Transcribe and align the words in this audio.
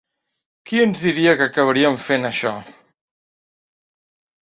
Qui 0.69 0.81
ens 0.85 1.03
diria 1.09 1.35
que 1.43 1.47
acabaríem 1.49 2.01
fent 2.07 2.27
això? 2.33 2.57